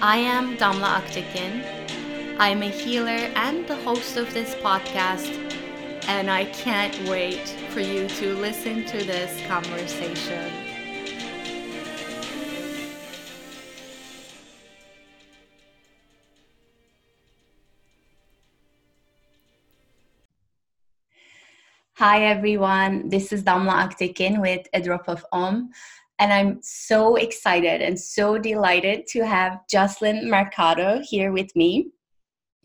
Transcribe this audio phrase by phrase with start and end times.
[0.00, 2.36] I am Damla Aktekin.
[2.38, 5.34] I'm a healer and the host of this podcast,
[6.06, 10.52] and I can't wait for you to listen to this conversation.
[21.94, 25.70] Hi everyone, this is Damla Aktekin with A Drop of Om.
[26.18, 31.90] And I'm so excited and so delighted to have Jocelyn Mercado here with me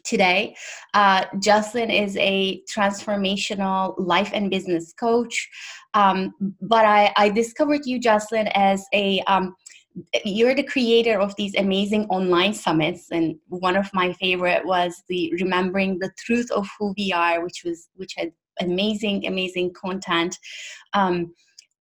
[0.03, 0.55] today.
[0.93, 5.49] Uh, Jocelyn is a transformational life and business coach.
[5.93, 9.55] Um, but I, I, discovered you, Jocelyn, as a um,
[10.25, 15.31] you're the creator of these amazing online summits and one of my favorite was the
[15.39, 20.37] remembering the truth of who we are which was which had amazing amazing content
[20.93, 21.31] um,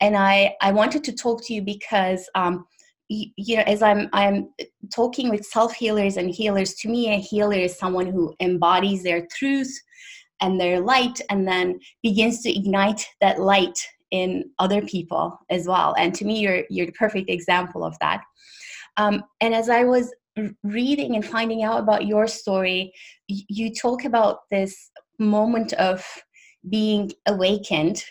[0.01, 2.65] and I I wanted to talk to you because um,
[3.07, 4.49] you, you know as I'm I'm
[4.93, 6.73] talking with self healers and healers.
[6.75, 9.73] To me, a healer is someone who embodies their truth
[10.41, 13.77] and their light, and then begins to ignite that light
[14.09, 15.95] in other people as well.
[15.97, 18.21] And to me, you're you're the perfect example of that.
[18.97, 20.13] Um, and as I was
[20.63, 22.91] reading and finding out about your story,
[23.27, 26.05] you talk about this moment of
[26.69, 28.03] being awakened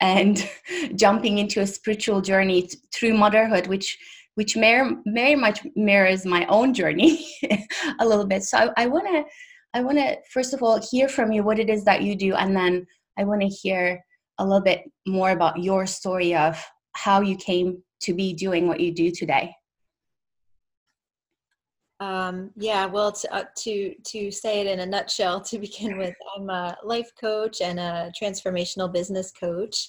[0.00, 0.48] and
[0.94, 3.98] jumping into a spiritual journey through motherhood which
[4.34, 7.26] which very, very much mirrors my own journey
[7.98, 8.44] a little bit.
[8.44, 9.24] So i want to
[9.74, 12.34] i want to first of all hear from you what it is that you do
[12.34, 12.86] and then
[13.18, 14.02] i want to hear
[14.38, 18.80] a little bit more about your story of how you came to be doing what
[18.80, 19.52] you do today
[22.00, 26.14] um, yeah, well, to, uh, to to say it in a nutshell, to begin with,
[26.36, 29.88] I'm a life coach and a transformational business coach,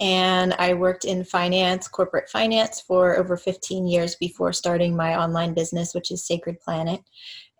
[0.00, 5.54] and I worked in finance, corporate finance, for over 15 years before starting my online
[5.54, 7.00] business, which is Sacred Planet.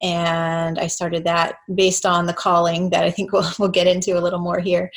[0.00, 4.16] And I started that based on the calling that I think we'll, we'll get into
[4.16, 4.92] a little more here.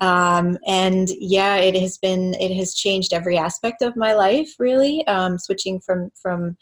[0.00, 5.06] Um, and yeah, it has been it has changed every aspect of my life, really.
[5.06, 6.56] Um, switching from from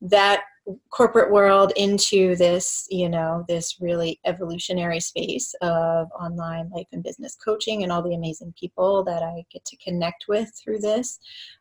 [0.00, 0.44] that
[0.90, 7.36] corporate world into this you know this really evolutionary space of online life and business
[7.36, 11.18] coaching and all the amazing people that i get to connect with through this.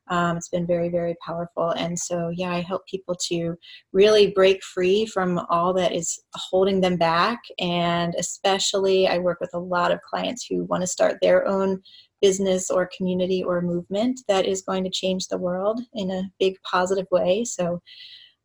[0.07, 1.71] Um, it's been very very powerful.
[1.71, 3.55] And so yeah i help people to
[3.91, 7.39] really break free from all that is holding them back.
[7.59, 11.81] And especially i work with a lot of clients who want to start their own
[12.21, 16.55] business or community or movement that is going to change the world in a big
[16.63, 17.43] positive way.
[17.43, 17.81] So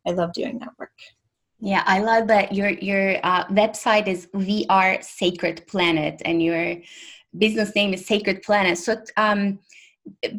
[0.07, 0.91] I love doing that work.
[1.59, 6.77] Yeah, I love that your your uh, website is We Are Sacred Planet and your
[7.37, 8.77] business name is Sacred Planet.
[8.77, 9.59] So um,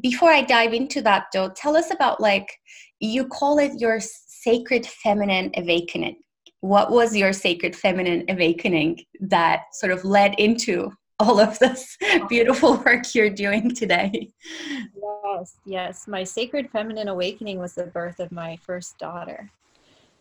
[0.00, 2.58] before I dive into that, though, tell us about like
[3.00, 6.16] you call it your sacred feminine awakening.
[6.60, 10.90] What was your sacred feminine awakening that sort of led into
[11.20, 11.96] all of this
[12.28, 14.30] beautiful work you're doing today?
[15.30, 16.08] Yes, yes.
[16.08, 19.50] My sacred feminine awakening was the birth of my first daughter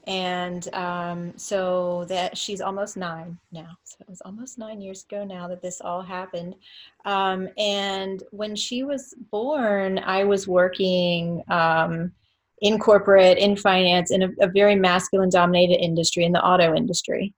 [0.08, 5.24] and um, so that she's almost nine now so it was almost nine years ago
[5.24, 6.56] now that this all happened
[7.06, 12.12] um, and when she was born i was working um,
[12.62, 17.34] in corporate in finance in a, a, very masculine dominated industry in the auto industry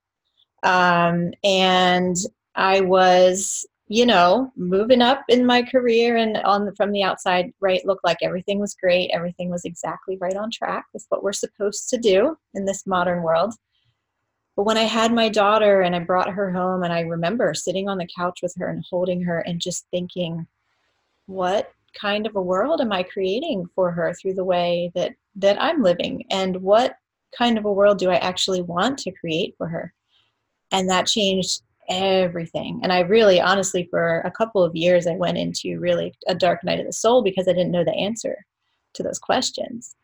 [0.62, 2.16] um, and
[2.54, 7.52] i was you know, moving up in my career and on the, from the outside,
[7.60, 9.10] right, looked like everything was great.
[9.12, 13.22] Everything was exactly right on track with what we're supposed to do in this modern
[13.22, 13.52] world.
[14.56, 17.86] But when I had my daughter and I brought her home, and I remember sitting
[17.86, 20.46] on the couch with her and holding her and just thinking,
[21.26, 21.70] what
[22.00, 25.82] kind of a world am I creating for her through the way that that I'm
[25.82, 26.96] living, and what
[27.36, 29.92] kind of a world do I actually want to create for her?
[30.70, 32.80] And that changed everything.
[32.82, 36.64] And I really, honestly, for a couple of years, I went into really a dark
[36.64, 38.36] night of the soul because I didn't know the answer
[38.94, 39.94] to those questions.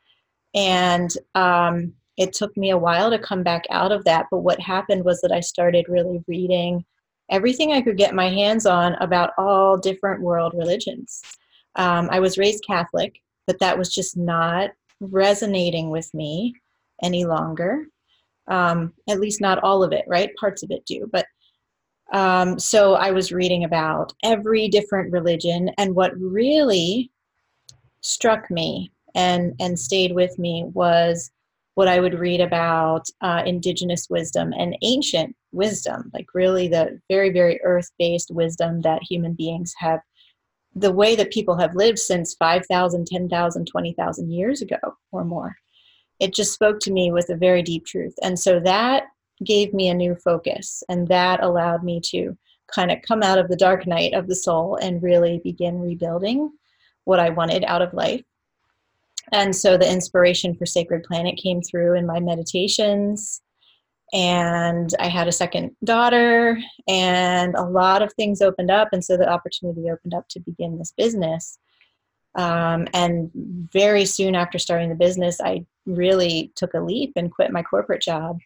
[0.55, 4.27] And um, it took me a while to come back out of that.
[4.31, 6.85] But what happened was that I started really reading
[7.31, 11.23] everything I could get my hands on about all different world religions.
[11.77, 14.71] Um, I was raised Catholic, but that was just not
[15.01, 16.55] resonating with me
[17.03, 17.87] any longer.
[18.49, 20.35] Um, at least not all of it, right?
[20.41, 21.09] Parts of it do.
[21.13, 21.27] But
[22.13, 27.11] um, so I was reading about every different religion, and what really
[28.01, 31.31] struck me and and stayed with me was
[31.75, 37.31] what I would read about uh, indigenous wisdom and ancient wisdom, like really the very
[37.31, 40.01] very earth based wisdom that human beings have
[40.75, 44.77] the way that people have lived since 5,000, 10,000, 20,000 years ago
[45.13, 45.57] or more.
[46.21, 48.15] It just spoke to me with a very deep truth.
[48.23, 49.05] And so that
[49.45, 52.37] gave me a new focus, and that allowed me to
[52.73, 56.51] kind of come out of the dark night of the soul and really begin rebuilding
[57.05, 58.23] what I wanted out of life.
[59.33, 63.41] And so the inspiration for Sacred Planet came through in my meditations
[64.13, 66.59] and I had a second daughter,
[66.89, 70.79] and a lot of things opened up, and so the opportunity opened up to begin
[70.79, 71.59] this business.
[72.35, 77.53] Um, and very soon after starting the business, I really took a leap and quit
[77.53, 78.39] my corporate job,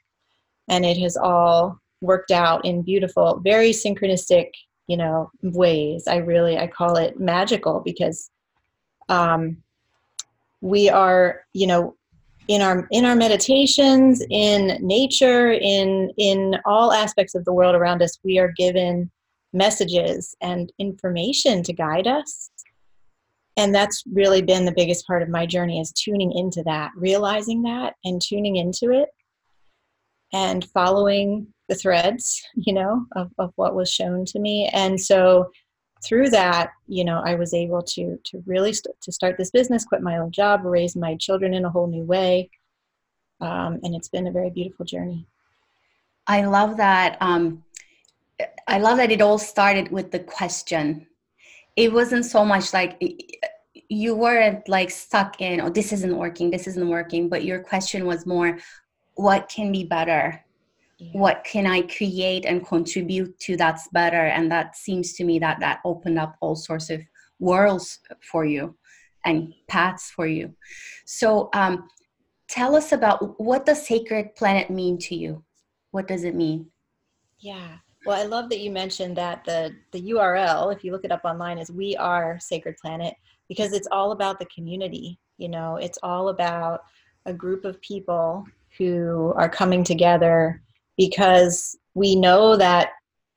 [0.69, 4.51] and it has all worked out in beautiful, very synchronistic,
[4.87, 6.07] you know, ways.
[6.07, 8.31] I really I call it magical because
[9.09, 9.57] um,
[10.61, 11.97] we are, you know,
[12.49, 18.03] in our in our meditations in nature in in all aspects of the world around
[18.03, 19.11] us we are given
[19.53, 22.51] messages and information to guide us
[23.57, 27.63] and that's really been the biggest part of my journey is tuning into that realizing
[27.63, 29.09] that and tuning into it
[30.33, 34.69] and following the threads you know of, of what was shown to me.
[34.73, 35.51] And so
[36.05, 39.85] through that you know i was able to to really st- to start this business
[39.85, 42.51] quit my old job raise my children in a whole new way.
[43.41, 45.27] Um, and it's been a very beautiful journey.
[46.27, 47.65] I love that um,
[48.69, 51.07] i love that it all started with the question.
[51.75, 53.01] It wasn't so much like
[53.89, 58.07] you weren't like stuck in oh this isn't working this isn't working but your question
[58.07, 58.59] was more
[59.15, 60.45] what can be better?
[60.99, 61.19] Yeah.
[61.19, 64.27] what can i create and contribute to that's better?
[64.27, 67.01] And that seems to me that that opened up all sorts of
[67.41, 67.99] worlds
[68.31, 68.77] for you
[69.25, 70.55] and paths for you.
[71.05, 71.89] So um,
[72.47, 75.43] tell us about what does sacred planet mean to you.
[75.91, 76.67] What does it mean?
[77.41, 77.79] Yeah.
[78.07, 81.25] Well i love that you mentioned that the the url if you look it up
[81.25, 83.15] online is we are sacred planet
[83.49, 85.77] because it's all about the community you know?
[85.77, 86.85] It's all about
[87.27, 88.47] a group of people
[88.79, 90.61] who are coming together
[90.97, 92.91] because we know that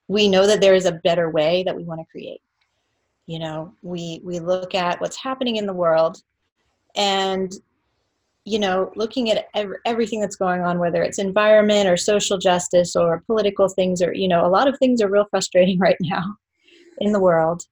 [0.07, 2.41] we know that there is a better way that we want to create.
[3.25, 6.21] You know we we look at what's happening in the world
[6.95, 7.51] and
[8.43, 12.95] you know looking at ev- everything that's going on whether it's environment or social justice
[12.95, 16.37] or political things or you know a lot of things are real frustrating right now
[16.99, 17.63] in the world.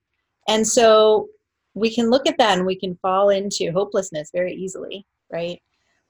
[0.47, 1.29] And so
[1.75, 5.61] we can look at that and we can fall into hopelessness very easily right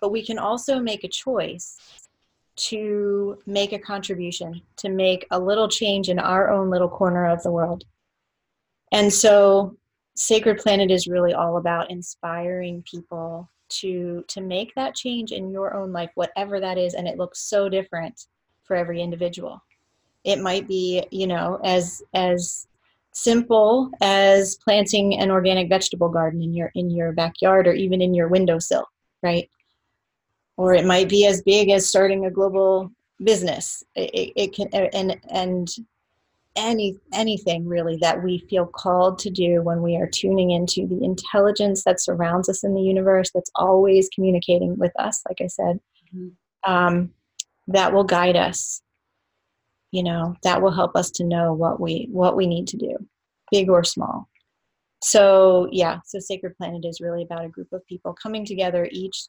[0.04, 1.78] but we can also make a choice
[2.58, 7.42] to make a contribution, to make a little change in our own little corner of
[7.42, 7.86] the world.
[8.92, 9.78] And so
[10.16, 15.74] Sacred Planet is really all about inspiring people to to make that change in your
[15.74, 18.28] own life whatever that is and it looks so different
[18.66, 19.64] for every individual.
[20.26, 22.68] It might be, you know, as as
[23.14, 28.14] simple as planting an organic vegetable garden in your in your backyard or even in
[28.14, 28.86] your windowsill,
[29.22, 29.50] right?
[30.58, 32.92] Or it might be as big as starting a global
[33.24, 33.84] business.
[33.96, 35.70] It, it can and and
[36.56, 41.04] any anything really that we feel called to do when we are tuning into the
[41.04, 45.80] intelligence that surrounds us in the universe that's always communicating with us like i said
[46.16, 46.72] mm-hmm.
[46.72, 47.10] um,
[47.68, 48.82] that will guide us
[49.92, 52.96] you know that will help us to know what we what we need to do
[53.52, 54.30] big or small
[55.04, 59.26] so yeah so sacred planet is really about a group of people coming together each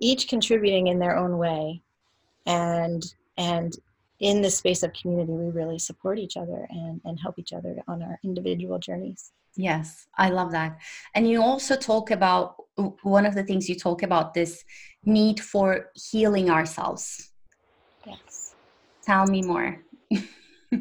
[0.00, 1.82] each contributing in their own way.
[2.46, 3.02] And
[3.36, 3.76] and
[4.18, 7.76] in this space of community we really support each other and and help each other
[7.88, 9.32] on our individual journeys.
[9.56, 10.78] Yes i love that.
[11.14, 12.56] And you also talk about
[13.02, 14.64] one of the things you talk about this
[15.04, 17.30] need for healing ourselves.
[18.06, 18.54] Yes.
[19.02, 19.82] Tell me more.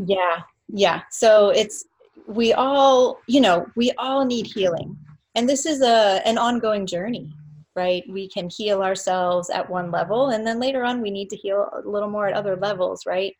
[0.05, 1.01] Yeah yeah.
[1.09, 1.85] So it's
[2.27, 4.97] we all you know we all need healing.
[5.35, 7.31] And this is a an ongoing journey
[7.79, 8.03] right?
[8.09, 11.69] We can heal ourselves at one level, and then later on, we need to heal
[11.73, 13.35] a little more at other levels, right?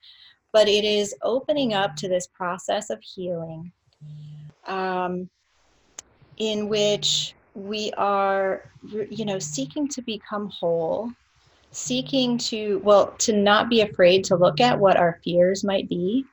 [0.54, 3.72] But it is opening up to this process of healing
[4.66, 5.30] um,
[6.38, 11.12] in which we are, you know, seeking to become whole,
[11.72, 16.24] seeking to, well, to not be afraid to look at what our fears might be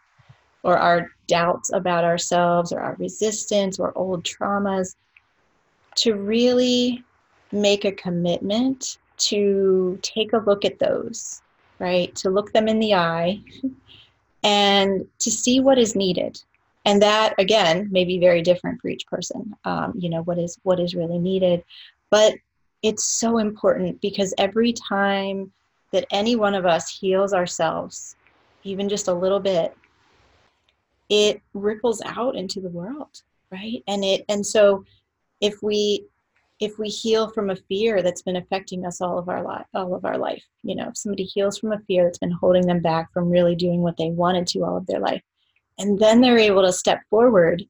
[0.62, 4.94] or our doubts about ourselves or our resistance or old traumas
[5.96, 7.02] to really
[7.52, 11.42] make a commitment to take a look at those
[11.78, 12.14] right?
[12.16, 13.40] To look them in the eye
[14.42, 16.40] and to see what is needed.
[16.84, 19.54] And that again may be very different for each person.
[19.64, 21.64] Um, you know what is what is really needed,
[22.10, 22.34] but
[22.82, 25.52] it's so important because every time
[25.92, 28.14] that any one of us heals ourselves,
[28.62, 29.76] even just a little bit,
[31.08, 33.82] it ripples out into the world, right?
[33.88, 34.84] And it and so
[35.40, 36.04] if we
[36.58, 39.94] if we heal from a fear that's been affecting us all of our life all
[39.94, 42.80] of our life you know if somebody heals from a fear that's been holding them
[42.80, 45.22] back from really doing what they wanted to all of their life
[45.78, 47.62] and then they're able to step forward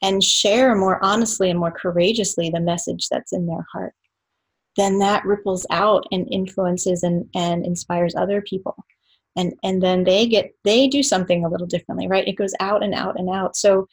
[0.00, 3.94] and share more honestly and more courageously the message that's in their heart
[4.76, 8.76] then that ripples out and influences and, and inspires other people.
[9.36, 12.28] And and then they get they do something a little differently right?
[12.28, 13.56] It goes out and out and out.
[13.56, 13.88] So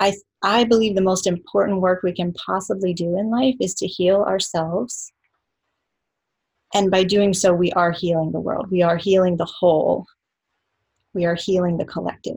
[0.00, 0.12] i
[0.42, 4.22] I believe the most important work we can possibly do in life is to heal
[4.22, 5.12] ourselves.
[6.74, 8.70] And by doing so, we are healing the world.
[8.70, 10.06] We are healing the whole.
[11.14, 12.36] We are healing the collective.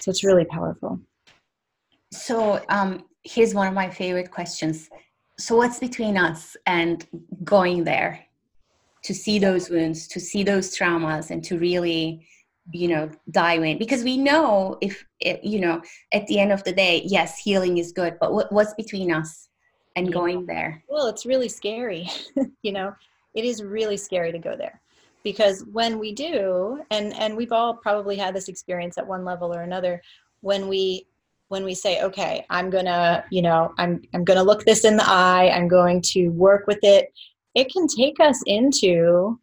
[0.00, 1.00] So it's really powerful.
[2.12, 4.90] So um, here's one of my favorite questions.
[5.38, 7.06] So, what's between us and
[7.44, 8.20] going there
[9.02, 12.26] to see those wounds, to see those traumas, and to really
[12.72, 15.80] you know dive in because we know if it, you know
[16.12, 19.48] at the end of the day yes healing is good but what, what's between us
[19.96, 20.82] and going there?
[20.88, 22.08] Well it's really scary
[22.62, 22.94] you know
[23.34, 24.80] it is really scary to go there
[25.22, 29.54] because when we do and and we've all probably had this experience at one level
[29.54, 30.02] or another
[30.40, 31.06] when we
[31.48, 35.08] when we say okay i'm gonna you know i'm i'm gonna look this in the
[35.08, 37.12] eye i'm going to work with it
[37.54, 39.38] it can take us into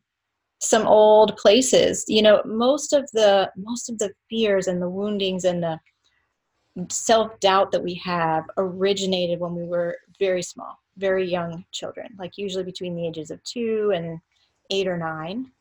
[0.64, 2.06] some old places.
[2.08, 5.80] You know most of the most of the fears and the woundings and the
[6.90, 12.64] self-doubt that we have originated when we were very small very young children like usually
[12.64, 14.20] between the ages of two and
[14.70, 15.52] eight or nine.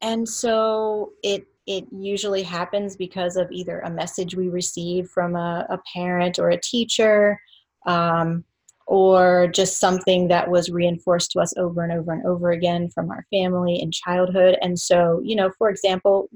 [0.00, 5.66] And so it it usually happens because of either a message we receive from a,
[5.70, 7.40] a parent or a teacher
[7.86, 8.44] um,
[8.86, 13.10] or just something that was reinforced to us over and over and over again from
[13.10, 14.56] our family in childhood.
[14.60, 16.28] And so, you know, for example,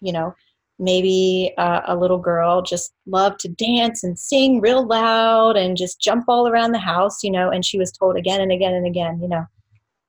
[0.00, 0.34] you know,
[0.78, 6.00] maybe uh, a little girl just loved to dance and sing real loud and just
[6.00, 8.86] jump all around the house, you know, and she was told again and again and
[8.86, 9.46] again, you know,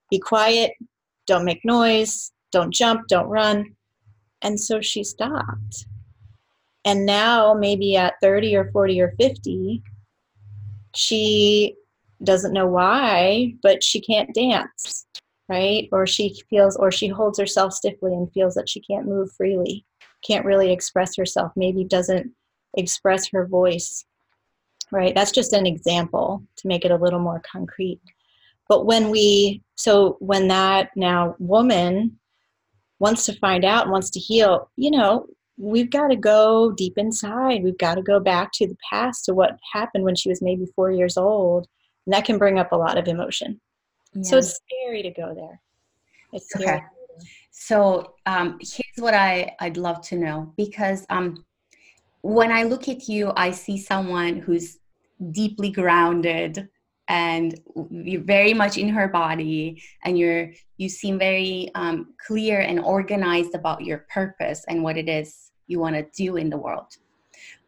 [0.09, 0.71] be quiet,
[1.27, 3.75] don't make noise, don't jump, don't run.
[4.41, 5.85] And so she stopped.
[6.85, 9.81] And now, maybe at 30 or 40 or 50,
[10.95, 11.75] she
[12.23, 15.05] doesn't know why, but she can't dance,
[15.49, 15.87] right?
[15.91, 19.85] Or she feels, or she holds herself stiffly and feels that she can't move freely,
[20.25, 22.31] can't really express herself, maybe doesn't
[22.75, 24.05] express her voice,
[24.91, 25.13] right?
[25.15, 28.01] That's just an example to make it a little more concrete.
[28.69, 32.19] But when we, so when that now woman
[32.99, 35.27] wants to find out, wants to heal, you know,
[35.57, 37.63] we've got to go deep inside.
[37.63, 40.65] We've got to go back to the past, to what happened when she was maybe
[40.75, 41.67] four years old,
[42.05, 43.59] and that can bring up a lot of emotion.
[44.13, 44.23] Yeah.
[44.23, 45.61] So it's scary to go there.
[46.31, 46.77] It's scary.
[46.77, 46.85] Okay.
[47.51, 51.45] So um, here's what I, I'd love to know because um,
[52.21, 54.77] when I look at you, I see someone who's
[55.31, 56.67] deeply grounded
[57.07, 62.79] and you're very much in her body and you're you seem very um, clear and
[62.79, 66.95] organized about your purpose and what it is you want to do in the world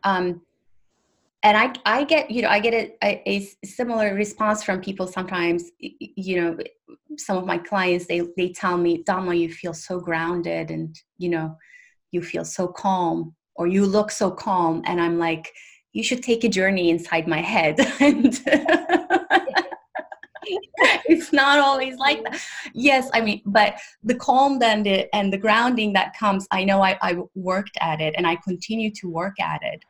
[0.04, 0.42] um,
[1.46, 5.70] and I, I get you know i get a, a, similar response from people sometimes
[5.80, 6.58] you know
[7.18, 11.30] some of my clients they they tell me Damla you feel so grounded and you
[11.30, 11.56] know
[12.12, 15.54] you feel so calm or you look so calm and i'm like
[15.94, 17.80] you should take a journey inside my head.
[18.02, 18.38] And
[21.08, 22.40] it's not always like that.
[22.74, 26.84] Yes i mean but the calm then the, and the grounding that comes i know
[26.84, 29.84] I, I worked at it and i continue to work at it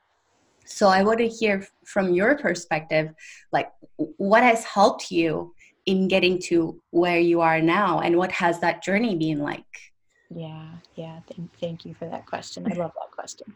[0.66, 3.12] so I want to hear from your perspective,
[3.52, 5.54] like what has helped you
[5.86, 9.64] in getting to where you are now and what has that journey been like?
[10.30, 11.20] Yeah, yeah.
[11.30, 12.66] Thank, thank you for that question.
[12.72, 13.56] I love that question.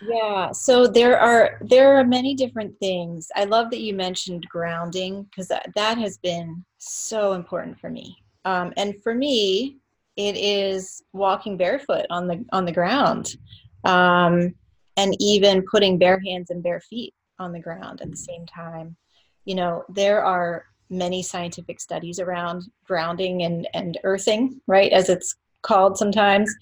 [0.00, 3.28] Yeah, so there are there are many different things.
[3.34, 8.16] I love that you mentioned grounding because that, that has been so important for me.
[8.44, 9.78] Um, and for me,
[10.16, 13.36] it is walking barefoot on the on the ground.
[13.84, 14.54] Um,
[14.98, 18.96] and even putting bare hands and bare feet on the ground at the same time.
[19.44, 25.36] You know, there are many scientific studies around grounding and, and earthing, right, as it's
[25.62, 26.52] called sometimes.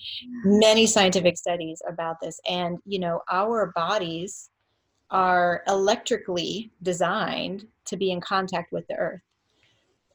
[0.45, 2.39] Many scientific studies about this.
[2.47, 4.51] And, you know, our bodies
[5.11, 9.23] are electrically designed to be in contact with the earth.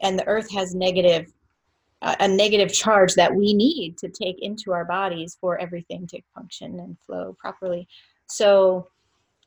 [0.02, 1.34] And the earth has negative
[2.02, 6.80] a, negative charge that we need to take into our bodies for everything to function
[6.80, 7.88] and flow properly
[8.32, 8.88] so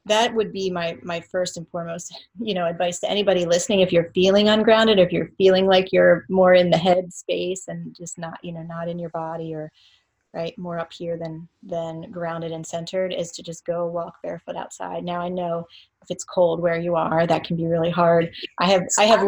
[0.07, 3.81] that would be my my first and foremost you know advice to anybody listening.
[3.81, 7.95] If you're feeling ungrounded if you're feeling like you're more in the head space and
[7.95, 9.73] just not you know not in your body or
[10.35, 14.57] right more up here than than grounded and centered is to just go walk barefoot
[14.57, 15.05] outside.
[15.05, 15.67] Now i know
[16.03, 18.31] if it's cold where you are that can be really hard.
[18.61, 19.27] I have i have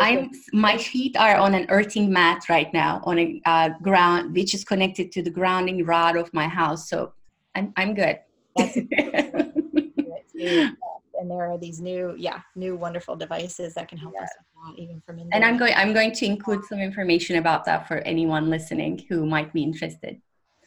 [0.00, 4.54] i'm my feet are on an earthing mat right now on a uh, ground which
[4.54, 6.88] is connected to the grounding rod of my house.
[6.88, 7.12] So
[7.54, 8.18] i'm, I'm good
[11.24, 14.24] and there are these new yeah new wonderful devices that can help yeah.
[14.24, 17.36] us with that even from in and i'm going i'm going to include some information
[17.36, 20.20] about that for anyone listening who might be interested.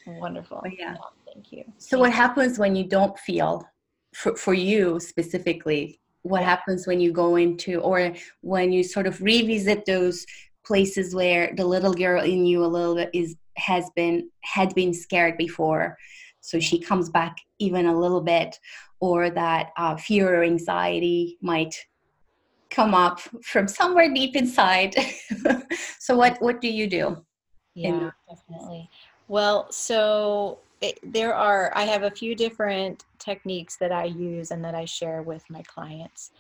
[0.08, 0.62] Wonderful.
[0.64, 0.96] But yeah.
[1.26, 1.64] Thank you.
[1.78, 2.16] So thank what you.
[2.16, 3.68] happens when you don't feel
[4.14, 9.22] for, for you specifically what happens when you go into or when you sort of
[9.22, 10.26] revisit those
[10.66, 14.94] places where the little girl in you a little bit is has been had been
[14.94, 15.98] scared before
[16.42, 18.60] so she comes back even a little bit
[19.00, 21.76] or that uh, fear or anxiety might
[22.70, 24.96] come up from somewhere deep inside.
[26.00, 27.18] so what what do you do?
[27.76, 28.90] Yeah, definitely.
[29.28, 34.64] Well, so it, there are I have a few different techniques that I use and
[34.64, 36.32] that I share with my clients.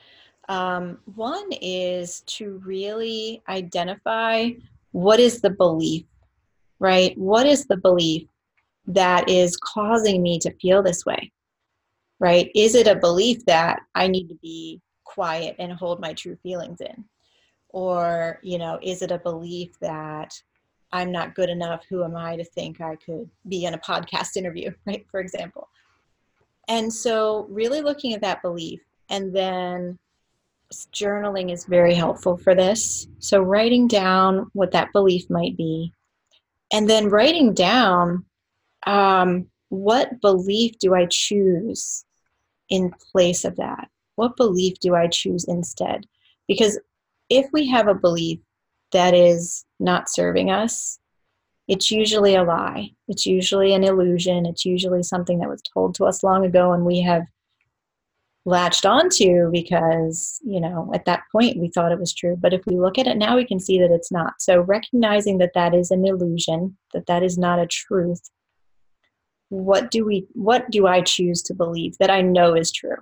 [0.49, 4.51] Um, one is to really identify
[4.91, 6.05] what is the belief,
[6.79, 7.17] right?
[7.17, 8.27] What is the belief
[8.87, 11.31] that is causing me to feel this way?
[12.19, 12.49] right?
[12.55, 16.81] Is it a belief that I need to be quiet and hold my true feelings
[16.81, 17.05] in?
[17.69, 20.33] Or, you know, is it a belief that
[20.91, 21.83] I'm not good enough?
[21.89, 25.05] Who am I to think I could be in a podcast interview, right?
[25.11, 25.69] For example.
[26.69, 29.97] And so, really looking at that belief and then
[30.93, 33.07] journaling is very helpful for this.
[33.19, 35.93] So, writing down what that belief might be,
[36.73, 38.25] and then writing down
[38.87, 42.05] um, what belief do I choose
[42.69, 43.89] in place of that?
[44.15, 46.07] What belief do I choose instead?
[46.47, 46.79] Because
[47.29, 48.39] if we have a belief
[48.93, 50.99] that is not serving us,
[51.67, 52.91] it's usually a lie.
[53.09, 54.45] It's usually an illusion.
[54.45, 57.23] It's usually something that was told to us long ago and we have
[58.45, 62.37] latched onto because, you know, at that point we thought it was true.
[62.39, 64.35] But if we look at it now, we can see that it's not.
[64.39, 68.21] So recognizing that that is an illusion, that that is not a truth,
[69.49, 72.97] what do we what do i choose to believe that i know is true?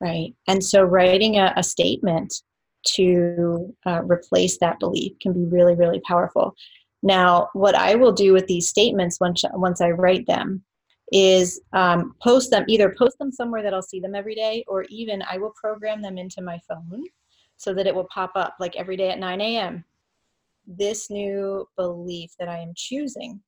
[0.00, 0.32] Right?
[0.46, 2.32] And so writing a, a statement
[2.86, 6.54] to uh, replace that belief can be really really powerful.
[7.02, 10.64] Now what i will do with these statements once once i write them
[11.12, 14.84] is um, post them either post them somewhere that i'll see them every day or
[14.90, 17.02] even i will program them into my phone
[17.56, 19.84] so that it will pop up like every day at 9 a.m
[20.66, 23.40] this new belief that i am choosing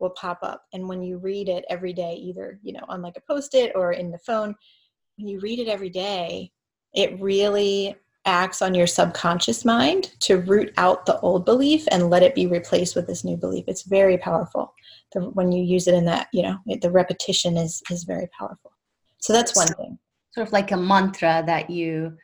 [0.00, 0.64] will pop up.
[0.72, 3.92] And when you read it every day either you know on like a post-it or
[3.92, 4.54] in the phone
[5.16, 6.52] when you read it every day
[6.94, 7.94] it really
[8.26, 12.46] acts on your subconscious mind to root out the old belief and let it be
[12.46, 13.64] replaced with this new belief.
[13.66, 14.74] It's very powerful.
[15.12, 18.28] The, when you use it in that you know it, the repetition is is very
[18.38, 18.72] powerful.
[19.18, 19.98] So that's one thing.
[20.32, 22.16] sort of like a mantra that you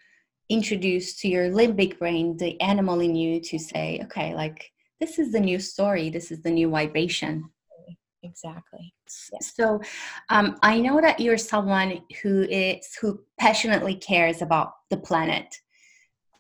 [0.48, 5.32] introduce to your limbic brain the animal in you to say okay like this is
[5.32, 6.08] the new story.
[6.08, 7.50] This is the new vibration
[8.26, 8.92] exactly.
[9.32, 9.38] Yeah.
[9.40, 9.80] so
[10.30, 15.54] um, i know that you're someone who is who passionately cares about the planet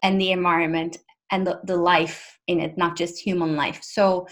[0.02, 0.98] and the environment
[1.32, 3.80] and the, the life in it not just human life.
[3.82, 4.26] So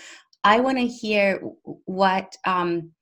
[0.45, 1.41] i want to hear
[1.87, 2.93] what um,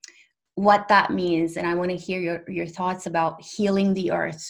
[0.55, 4.45] what that means and i want to hear your, your thoughts about healing the earth.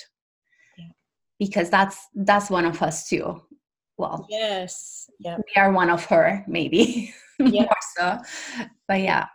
[0.78, 0.92] Yeah.
[1.40, 3.42] because that's that's one of us too.
[3.98, 5.10] Well yes.
[5.20, 7.14] Yeah we are one of her maybe.
[7.40, 7.74] Yeah.
[7.98, 8.20] so.
[8.88, 9.26] But yeah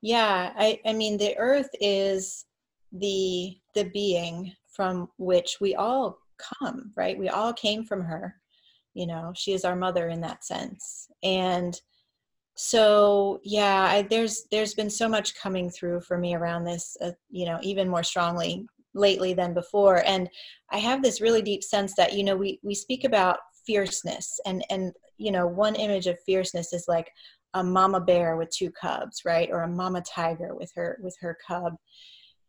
[0.00, 2.44] yeah, I, I mean the earth is
[2.92, 7.18] the the being from which we all come, right?
[7.18, 8.36] We all came from her.
[8.94, 11.08] You know, she is our mother in that sense.
[11.22, 11.80] And
[12.60, 17.12] so yeah I, there's there's been so much coming through for me around this uh,
[17.30, 20.28] you know even more strongly lately than before and
[20.72, 24.64] i have this really deep sense that you know we we speak about fierceness and
[24.70, 27.12] and you know one image of fierceness is like
[27.54, 29.48] a mama bear with two cubs right?
[29.50, 31.74] Or a mama tiger with her with her cub.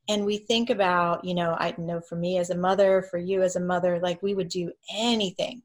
[0.08, 3.42] And we think about you know i know for me as a mother for you
[3.44, 5.62] as a mother like we would do anything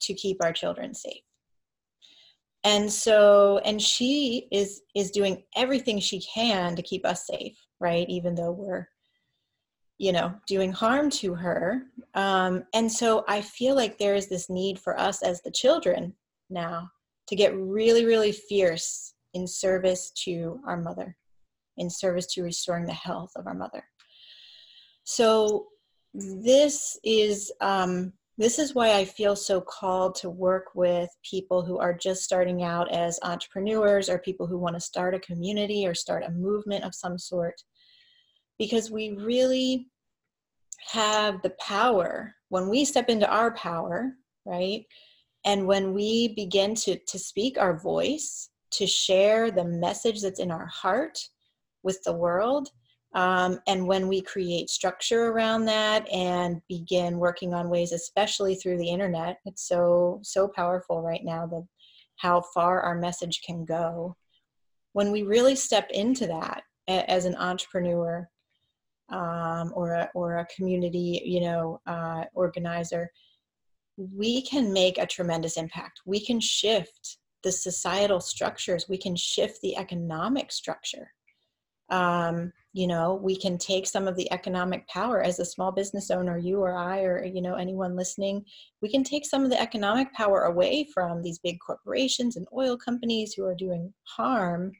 [0.00, 1.22] to keep our children safe.
[2.64, 8.08] And so and she is is doing everything she can to keep us safe right?
[8.08, 8.88] Even though we're
[9.98, 11.82] you know doing harm to her.
[12.14, 16.14] Um, and so i feel like there is this need for us as the children
[16.50, 16.90] now
[17.28, 21.16] to get really, really fierce in service to our mother,
[21.76, 23.84] in service to restoring the health of our mother.
[25.04, 25.66] So
[26.14, 31.78] this is um, this is why I feel so called to work with people who
[31.78, 35.94] are just starting out as entrepreneurs or people who want to start a community or
[35.94, 37.54] start a movement of some sort.
[38.58, 39.88] Because we really
[40.90, 44.12] have the power when we step into our power,
[44.44, 44.84] right?
[45.44, 50.50] And when we begin to, to speak our voice, to share the message that's in
[50.50, 51.18] our heart
[51.82, 52.70] with the world,
[53.14, 58.78] um, and when we create structure around that and begin working on ways, especially through
[58.78, 61.46] the internet, it's so so powerful right now.
[61.46, 61.64] The
[62.16, 64.16] how far our message can go.
[64.92, 68.28] When we really step into that as an entrepreneur
[69.10, 73.10] um, or a, or a community, you know, uh, organizer,
[73.96, 76.00] we can make a tremendous impact.
[76.04, 78.88] We can shift the societal structures.
[78.88, 81.12] We can shift the economic structure.
[81.90, 86.10] Um, you know, we can take some of the economic power as a small business
[86.10, 88.44] owner, you or I, or you know, anyone listening.
[88.80, 92.76] We can take some of the economic power away from these big corporations and oil
[92.76, 94.72] companies who are doing harm,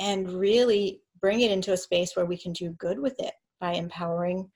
[0.00, 3.72] and really bring it into a space where we can do good with it by
[3.72, 4.50] empowering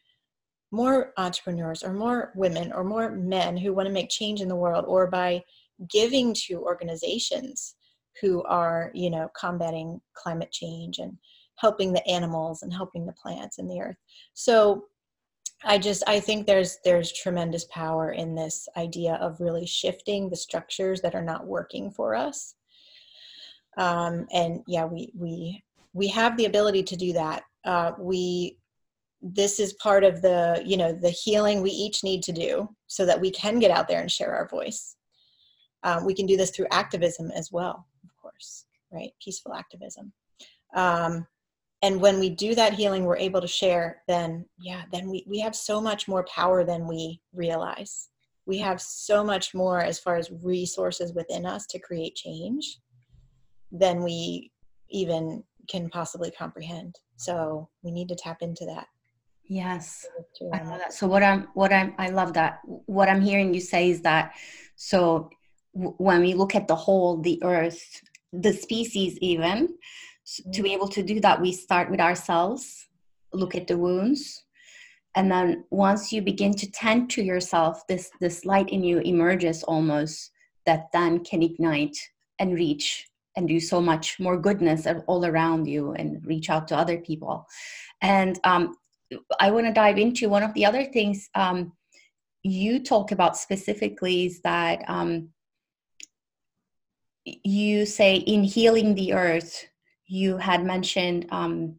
[0.70, 4.56] more entrepreneurs or more women or more men who want to make change in the
[4.56, 5.42] world or by
[5.88, 7.76] giving to organizations
[8.20, 11.16] who are you know combating climate change and
[11.56, 13.96] helping the animals and helping the plants and the earth.
[14.34, 14.86] So
[15.64, 20.36] i just i think there's there's tremendous power in this idea of really shifting the
[20.36, 22.54] structures that are not working for us.
[23.76, 27.42] Um, and yeah we we we have the ability to do that.
[27.64, 28.58] Uh, we
[29.20, 33.04] this is part of the you know the healing we each need to do so
[33.04, 34.96] that we can get out there and share our voice.
[35.82, 39.10] Um, we can do this through activism as well of course right?
[39.22, 40.12] Peaceful activism.
[40.74, 41.26] Um,
[41.82, 45.38] and when we do that healing we're able to share then yeah then we, we
[45.40, 48.08] have so much more power than we realize.
[48.46, 52.78] We have so much more as far as resources within us to create change
[53.70, 54.52] than we
[54.88, 56.98] even can possibly comprehend.
[57.16, 58.86] So we need to tap into that
[59.48, 60.06] Yes.
[60.52, 60.92] I love that.
[60.92, 62.60] So what I'm what I'm I love that.
[62.64, 64.34] What I'm hearing you say is that
[64.76, 65.30] so
[65.74, 70.50] w- when we look at the whole the earth, the species even mm-hmm.
[70.50, 72.88] to be able to do that we start with ourselves,
[73.32, 74.44] look at the wounds
[75.18, 79.62] and then once you begin to tend to yourself this this light in you emerges
[79.64, 80.30] almost
[80.64, 81.96] that then can ignite
[82.38, 86.76] and reach and do so much more goodness all around you and reach out to
[86.76, 87.46] other people
[88.00, 88.76] and um,
[89.40, 91.72] I want to dive into one of the other things um,
[92.42, 95.30] you talk about specifically is that um,
[97.24, 99.66] you say in healing the earth,
[100.06, 101.76] you had mentioned um,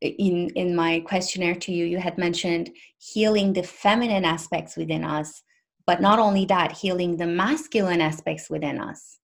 [0.00, 5.42] in in my questionnaire to you, you had mentioned healing the feminine aspects within us,
[5.86, 9.18] but not only that, healing the masculine aspects within us.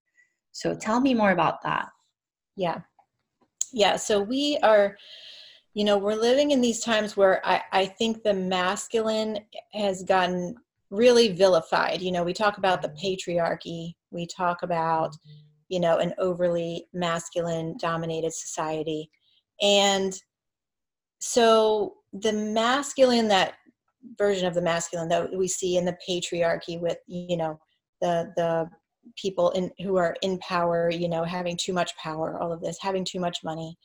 [0.53, 1.89] So tell me more about that.
[2.57, 2.81] Yeah,
[3.73, 3.97] yeah.
[3.97, 4.97] So we are
[5.75, 9.41] you know we're living in these times where I, I think the masculine
[9.73, 10.57] has gotten
[10.91, 12.03] really vilified.
[12.03, 13.95] You know we talk about the patriarchy.
[14.11, 15.17] We talk about
[15.69, 19.11] you know an overly masculine dominated society.
[19.61, 20.15] And
[21.21, 23.55] so the masculine that
[24.19, 27.59] version of the masculine that we see in the patriarchy with you know
[28.01, 28.69] the the
[29.17, 32.79] people in who are in power you know having too much power all of this
[32.81, 33.77] having too much money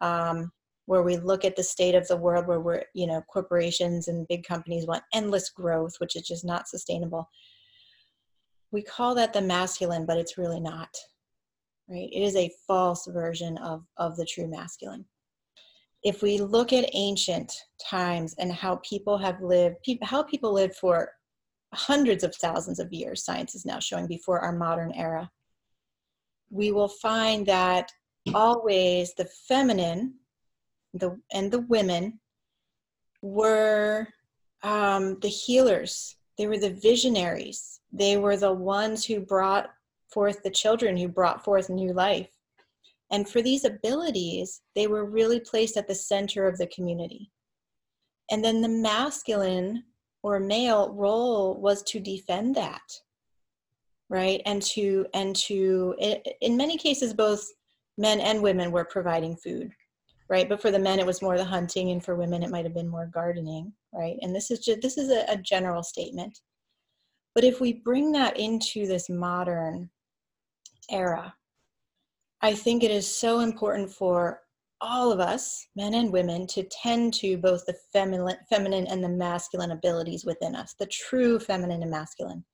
[0.00, 0.50] um,
[0.86, 4.28] where we look at the state of the world where we're you know corporations and
[4.28, 7.28] big companies want endless growth which is just not sustainable.
[8.70, 10.94] We call that the masculine but it's really not
[11.88, 12.08] right?
[12.12, 15.04] It is a false version of of the true masculine.
[16.02, 21.12] If we look at ancient times and how people have lived how people lived for
[21.74, 25.30] hundreds of thousands of years science is now showing before our modern era
[26.50, 27.90] we will find that
[28.34, 30.14] always the feminine
[30.94, 32.20] the and the women
[33.22, 34.08] were
[34.62, 36.16] um, the healers.
[36.38, 37.80] They were the visionaries.
[37.92, 39.70] They were the ones who brought
[40.12, 42.30] forth the children, who brought forth new life.
[43.10, 47.30] And for these abilities, they were really placed at the center of the community.
[48.30, 49.84] And then the masculine
[50.22, 52.80] or male role was to defend that,
[54.08, 54.40] right?
[54.46, 55.94] And to, and to,
[56.40, 57.46] in many cases, both
[57.98, 59.72] men and women were providing food
[60.32, 60.48] right?
[60.48, 62.74] But for the men it was more the hunting and for women it might have
[62.74, 64.16] been more gardening right?
[64.22, 66.40] And this is just this is a, a general statement.
[67.34, 69.90] But if we bring that into this modern
[70.90, 71.34] era,
[72.42, 74.40] I think it is so important for
[74.80, 79.08] all of us, men and women, to tend to both the feminine, feminine and the
[79.08, 82.44] masculine abilities within us, the true feminine and masculine,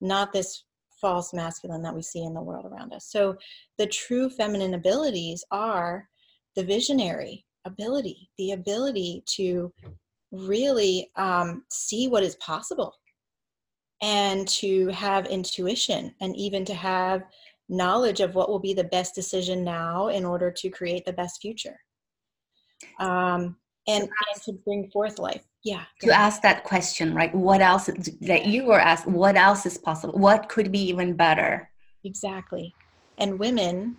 [0.00, 0.64] not this
[1.00, 3.06] false masculine that we see in the world around us.
[3.10, 3.36] So,
[3.78, 6.08] the true feminine abilities are
[6.58, 9.72] the visionary ability, the ability to
[10.32, 12.92] really um, see what is possible
[14.02, 17.22] and to have intuition and even to have
[17.68, 21.40] knowledge of what will be the best decision now in order to create the best
[21.40, 21.78] future.
[22.98, 25.44] Um, and, and to bring forth life.
[25.62, 27.32] Yeah to ask that question right?
[27.32, 27.86] What else
[28.20, 30.18] that you were asked what else is possible?
[30.18, 31.70] What could be even better?
[32.02, 32.74] Exactly.
[33.18, 33.96] And women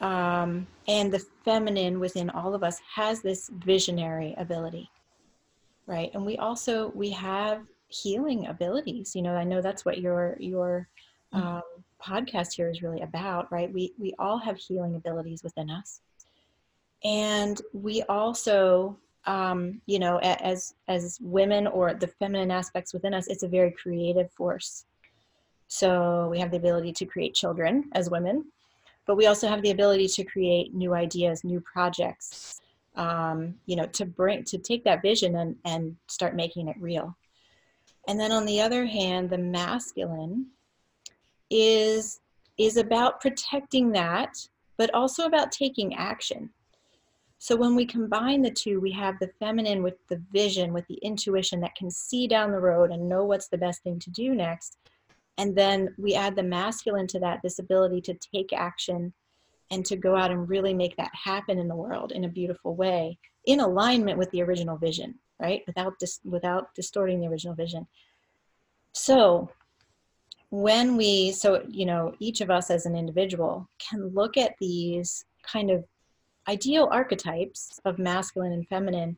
[0.00, 4.90] um, and the feminine within all of us has this visionary ability
[5.86, 6.10] right?
[6.14, 9.14] And we also we have healing abilities.
[9.14, 10.88] You know i know that's what your your
[11.32, 11.40] mm.
[11.40, 11.62] um,
[12.04, 13.72] podcast here is really about right?
[13.72, 16.00] We we all have healing abilities within us.
[17.04, 23.28] And we also um, you know as as women or the feminine aspects within us
[23.28, 24.84] it's a very creative force.
[25.68, 28.44] So we have the ability to create children as women
[29.06, 32.60] but we also have the ability to create new ideas new projects
[32.96, 37.16] um, you know to bring to take that vision and and start making it real.
[38.08, 40.46] And then on the other hand the masculine
[41.50, 42.20] is
[42.58, 46.50] is about protecting that but also about taking action.
[47.38, 50.98] So when we combine the two we have the feminine with the vision with the
[51.02, 54.34] intuition that can see down the road and know what's the best thing to do
[54.34, 54.78] next
[55.38, 59.12] and then we add the masculine to that this ability to take action
[59.70, 62.74] and to go out and really make that happen in the world in a beautiful
[62.74, 65.62] way in alignment with the original vision right?
[65.66, 67.86] Without dis- without distorting the original vision.
[68.92, 69.50] So
[70.50, 75.24] when we so you know each of us as an individual can look at these
[75.42, 75.84] kind of
[76.48, 79.16] ideal archetypes of masculine and feminine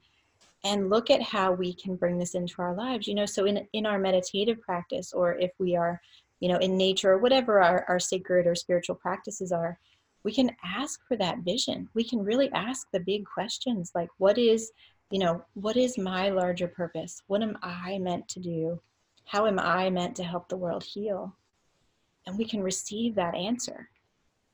[0.64, 3.66] and look at how we can bring this into our lives you know so in
[3.72, 6.00] in our meditative practice or if we are
[6.40, 9.78] you know in nature or whatever our, our sacred or spiritual practices are
[10.24, 11.88] we can ask for that vision.
[11.94, 14.70] We can really ask the big questions like what is
[15.10, 17.22] you know what is my larger purpose?
[17.28, 18.80] What am i meant to do?
[19.24, 21.34] How am i meant to help the world heal?
[22.26, 23.88] And we can receive that answer.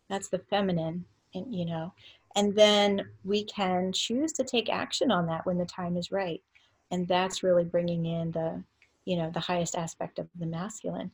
[0.09, 1.93] That's the feminine and you know
[2.37, 6.43] and then we can choose to take action on that when the time is right.
[6.91, 8.63] And that's really bringing in the
[9.05, 11.11] you know the highest aspect of the masculine.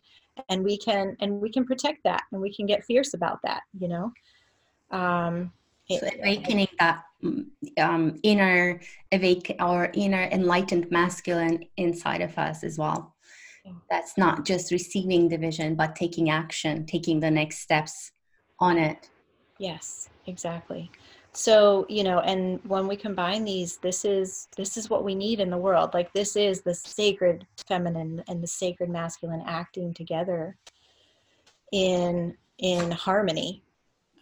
[0.48, 3.62] And we can and we can protect that and we can get fierce about that
[3.78, 4.12] you know?
[4.90, 5.52] Um
[5.88, 7.02] so awakening that
[7.78, 8.80] um, inner
[9.10, 13.16] awake or inner enlightened masculine inside of us as well.
[13.90, 18.12] That's not just receiving the vision but taking action taking the next steps
[18.60, 19.10] on it.
[19.58, 20.90] Yes exactly.
[21.32, 25.40] So you know and when we combine these this is this is what we need
[25.40, 25.90] in the world.
[25.92, 30.56] Like this is the sacred feminine and the sacred masculine acting together
[31.72, 33.62] in in harmony.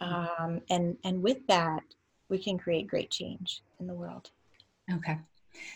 [0.01, 1.83] Um, and and with that
[2.29, 4.31] we can create great change in the world.
[4.93, 5.17] Okay.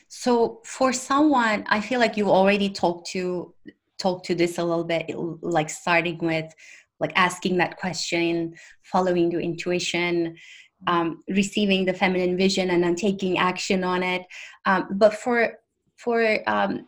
[0.07, 3.53] So for someone i feel like you already talked to
[3.97, 5.09] talked to this a little bit
[5.41, 6.53] like starting with
[6.99, 8.53] like asking that question
[8.83, 10.35] following your intuition
[10.87, 14.23] um, receiving the feminine vision and then taking action on it.
[14.65, 15.53] Um, but for
[15.97, 16.87] for um,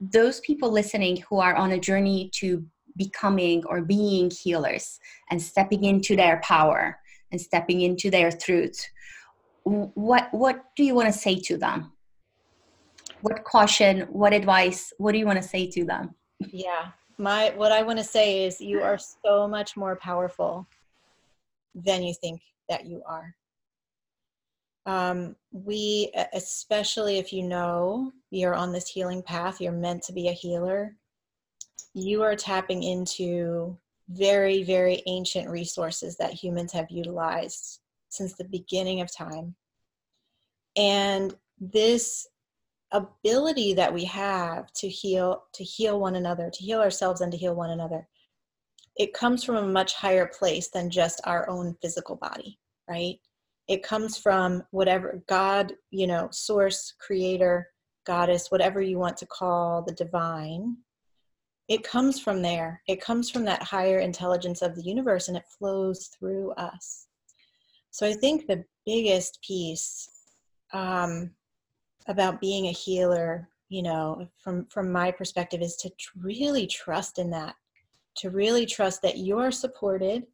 [0.00, 2.64] those people listening who are on a journey to
[2.96, 4.98] becoming or being healers
[5.30, 6.98] and stepping into their power
[7.32, 8.86] and stepping into their truth,
[9.64, 11.92] what what do you want to say to them?
[13.22, 14.00] What caution?
[14.10, 14.92] What advice?
[14.98, 16.14] What do you want to say to them?
[16.40, 20.66] Yeah, my what I want to say is you are so much more powerful
[21.74, 23.34] than you think that you are.
[24.86, 30.28] Um, we, especially if you know you're on this healing path, you're meant to be
[30.28, 30.94] a healer,
[31.94, 33.78] you are tapping into
[34.10, 39.54] very, very ancient resources that humans have utilized since the beginning of time.
[40.76, 42.26] And this
[42.94, 47.38] ability that we have to heal to heal one another to heal ourselves and to
[47.38, 48.08] heal one another
[48.96, 53.18] it comes from a much higher place than just our own physical body, right?
[53.66, 57.68] It comes from whatever God, you know, source, creator,
[58.06, 60.76] goddess, whatever you want to call the divine.
[61.68, 62.82] It comes from there.
[62.86, 67.06] It comes from that higher intelligence of the universe and it flows through us.
[67.90, 70.10] So I think the biggest piece
[70.72, 71.30] um,
[72.06, 77.30] about being a healer, you know, from from my perspective, is to really trust in
[77.30, 77.54] that
[78.16, 80.24] to really trust that you're supported,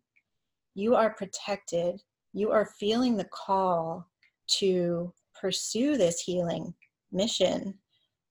[0.74, 2.00] you are protected.
[2.32, 4.06] You are feeling the call
[4.58, 6.74] to pursue this healing
[7.12, 7.74] mission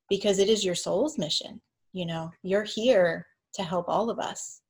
[0.10, 1.60] because it is your soul's mission.
[1.94, 4.62] You know, you're here to help all of us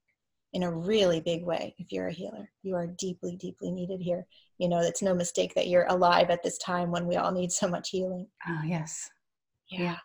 [0.52, 2.50] in a really big way if you're a healer.
[2.62, 4.26] You are deeply, deeply needed here.
[4.58, 7.52] You know, it's no mistake that you're alive at this time when we all need
[7.52, 8.26] so much healing.
[8.48, 9.08] Oh, yes.
[9.70, 9.82] Yeah.
[9.82, 9.96] yeah.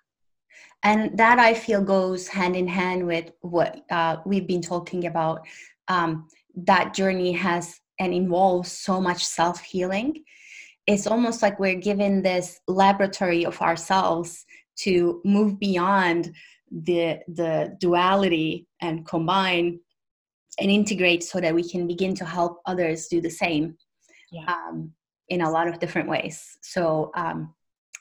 [0.84, 5.46] And that I feel goes hand in hand with what uh, we've been talking about.
[5.88, 10.24] Um, that journey has and involves so much self healing.
[10.88, 14.46] It's almost like we're given this laboratory of ourselves
[14.80, 16.34] to move beyond
[16.72, 19.80] the the duality and combine
[20.60, 23.78] and integrate so that we can begin to help others do the same
[24.32, 24.46] yeah.
[24.48, 24.92] um,
[25.30, 27.54] in a lot of different ways so um,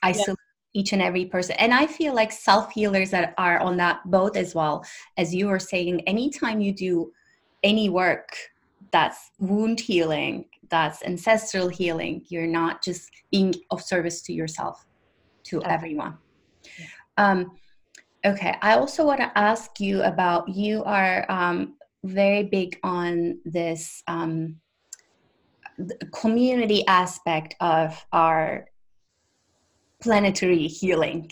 [0.03, 0.23] i yeah.
[0.23, 0.39] salute
[0.73, 4.35] each and every person and i feel like self healers that are on that boat
[4.35, 4.85] as well
[5.17, 7.11] as you were saying anytime you do
[7.63, 8.37] any work
[8.91, 14.85] that's wound healing that's ancestral healing you're not just being of service to yourself
[15.43, 15.69] to okay.
[15.69, 16.17] everyone
[16.77, 16.85] yeah.
[17.17, 17.51] um,
[18.25, 24.03] okay i also want to ask you about you are um, very big on this
[24.07, 24.57] um,
[26.13, 28.67] community aspect of our
[30.01, 31.29] planetary healing.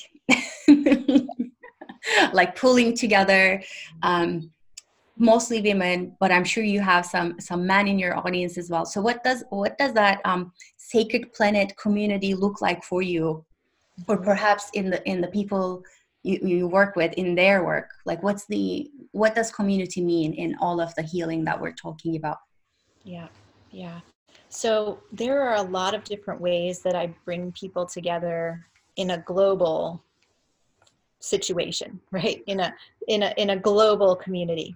[2.33, 3.63] Like pulling together
[4.01, 4.51] um,
[5.17, 8.86] mostly women but i'm sure you have some some men in your audience as well.
[8.86, 13.45] So what does what does that um, sacred planet community look like for you?
[14.07, 15.83] Or perhaps in the in the people
[16.23, 17.89] you, you work with in their work?
[18.05, 22.15] Like what's the what does community mean in all of the healing that we're talking
[22.15, 22.38] about?
[23.03, 23.27] Yeah
[23.73, 23.99] yeah.
[24.49, 29.17] So there are a lot of different ways that i bring people together in a
[29.17, 30.01] global
[31.19, 32.43] situation right?
[32.47, 32.73] In a
[33.07, 34.75] in a in a global community.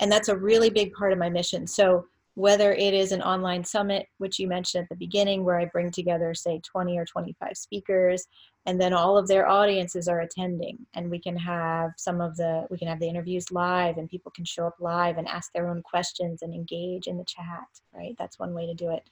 [0.00, 1.66] And that's a really big part of my mission.
[1.66, 5.66] So whether it is an online summit, which you mentioned at the beginning, where I
[5.66, 8.26] bring together, say, 20 or 25 speakers,
[8.66, 12.66] and then all of their audiences are attending, and we can have some of the
[12.70, 15.68] we can have the interviews live, and people can show up live and ask their
[15.68, 17.68] own questions and engage in the chat.
[17.94, 19.04] Right, that's one way to do it.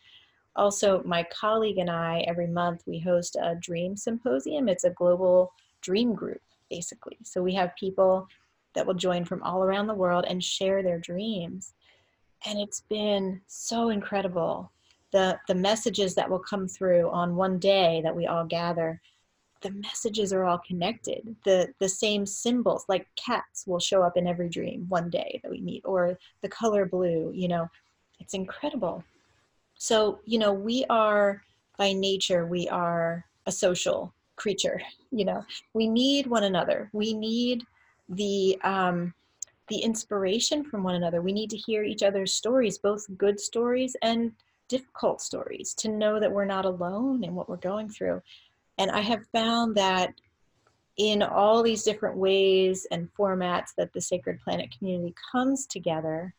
[0.56, 4.68] Also, my colleague and I every month we host a dream symposium.
[4.68, 7.18] It's a global dream group, basically.
[7.22, 8.28] So we have people
[8.74, 11.74] that will join from all around the world and share their dreams
[12.46, 14.70] and it's been so incredible.
[15.12, 19.00] The the messages that will come through on one day that we all gather
[19.62, 21.36] the messages are all connected.
[21.44, 25.50] The the same symbols like cats will show up in every dream one day that
[25.50, 27.68] we meet or the color blue you know.
[28.20, 29.02] It's incredible.
[29.76, 31.42] So you know we are
[31.78, 35.44] by nature we are a social creature you know.
[35.74, 36.90] We need one another.
[36.92, 37.64] We need
[38.08, 39.14] the um
[39.72, 41.22] the inspiration from one another.
[41.22, 44.32] We need to hear each other's stories, both good stories and
[44.68, 48.20] difficult stories, to know that we're not alone in what we're going through.
[48.76, 50.12] And I have found that
[50.98, 56.34] in all these different ways and formats that the Sacred Planet community comes together,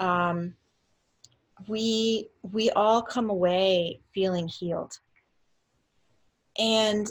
[0.00, 0.52] um,
[1.68, 4.98] we we all come away feeling healed.
[6.58, 7.08] And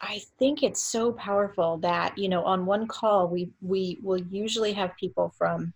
[0.00, 4.72] I think it's so powerful that you know on one call we we will usually
[4.72, 5.72] have people from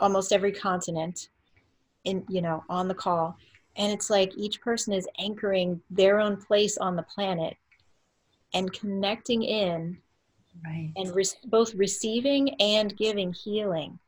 [0.00, 1.28] almost every continent
[2.04, 3.36] in you know on the call.
[3.76, 7.56] And it's like each person is anchoring their own place on the planet
[8.52, 9.98] and connecting in
[10.64, 10.92] right.
[10.96, 13.98] and re- both receiving and giving healing.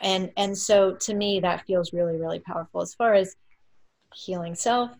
[0.00, 3.36] And and so to me that feels really really powerful as far as
[4.14, 4.90] healing self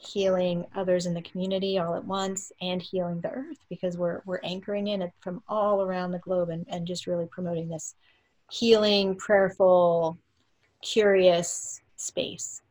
[0.00, 4.40] healing others in the community all at once and healing the earth because we're we're
[4.42, 7.94] anchoring in it from all around the globe and, and just really promoting this
[8.50, 10.18] healing prayerful
[10.82, 12.62] curious space.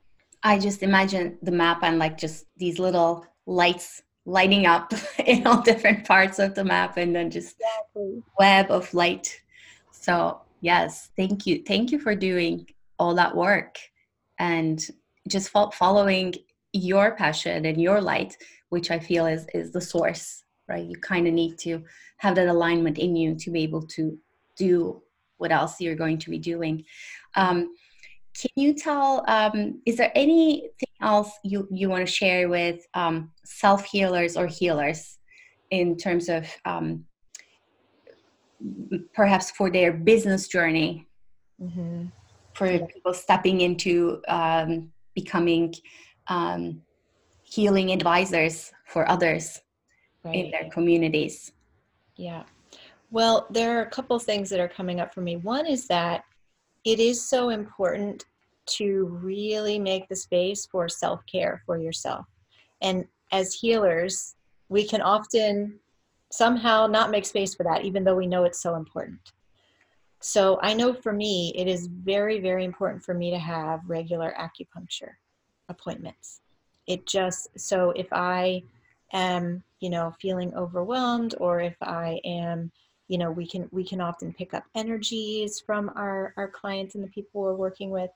[0.44, 4.92] I just imagine the map and like just these little lights lighting up
[5.26, 8.24] in all different parts of the map and then just exactly.
[8.40, 9.40] web of light.
[9.92, 11.64] So yes thank you.
[11.66, 13.78] Thank you for doing all that work
[14.40, 14.84] and
[15.28, 16.34] just following
[16.74, 18.38] your passion and your light
[18.70, 21.84] which i feel is is the source right you kind of need to
[22.18, 24.18] have that alignment in you to be able to
[24.56, 25.02] do
[25.38, 26.84] what else you're going to be doing
[27.36, 27.74] um,
[28.40, 33.32] can you tell um, is there anything else you you want to share with um,
[33.46, 35.18] self healers or healers
[35.72, 37.06] in terms of um,
[39.14, 41.08] perhaps for their business journey
[41.62, 42.06] mm-hmm.
[42.54, 42.86] for yeah.
[42.86, 45.74] people stepping into um, becoming
[46.30, 46.82] um,
[47.44, 49.62] healing advisors for others
[50.24, 50.36] right.
[50.36, 51.52] in their communities.
[52.16, 52.44] Yeah.
[53.12, 55.38] Well, there are a couple things that are coming up for me.
[55.38, 56.24] One is that
[56.86, 58.26] it is so important
[58.68, 62.26] to really make the space for self care for yourself.
[62.82, 64.36] And as healers,
[64.70, 65.80] we can often
[66.32, 69.20] somehow not make space for that, even though we know it's so important.
[70.22, 74.36] So I know for me, it is very, very important for me to have regular
[74.38, 75.14] acupuncture
[75.70, 76.42] appointments.
[76.88, 78.64] It just, so if I
[79.14, 82.72] am, you know, feeling overwhelmed or if I am,
[83.08, 87.04] you know, we can, we can often pick up energies from our, our clients and
[87.04, 88.10] the people we're working with.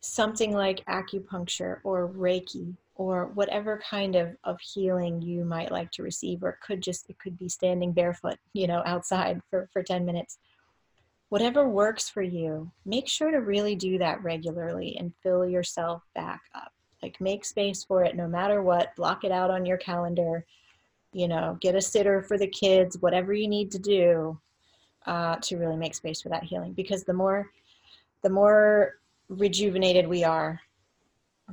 [0.00, 6.02] Something like acupuncture or Reiki or whatever kind of, of healing you might like to
[6.02, 10.04] receive, or could just, it could be standing barefoot, you know, outside for, for 10
[10.04, 10.38] minutes
[11.28, 16.42] whatever works for you, make sure to really do that regularly and fill yourself back
[16.54, 16.72] up.
[17.02, 20.44] Like make space for it no matter what, block it out on your calendar,
[21.12, 24.38] you know, get a sitter for the kids, whatever you need to do
[25.06, 26.72] uh, to really make space for that healing.
[26.72, 27.50] Because the more,
[28.22, 28.94] the more
[29.28, 30.60] rejuvenated we are,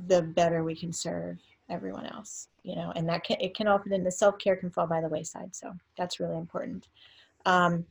[0.06, 1.38] the better we can serve
[1.70, 5.00] everyone else, you know, and that can, it can often, the self-care can fall by
[5.00, 5.54] the wayside.
[5.54, 6.88] So that's really important.
[7.46, 7.86] Um,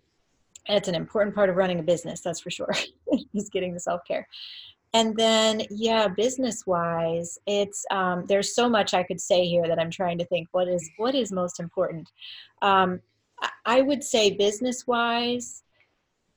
[0.67, 2.73] it's an important part of running a business that's for sure
[3.33, 4.27] is getting the self-care.
[4.93, 9.79] And then yeah business wise it's um, there's so much i could say here that
[9.79, 12.11] i'm trying to think what is what is most important.
[12.61, 13.01] Um,
[13.65, 15.63] i would say business wise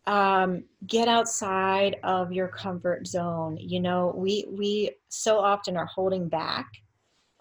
[0.06, 3.56] um, get outside of your comfort zone.
[3.60, 6.66] You know we we so often are holding back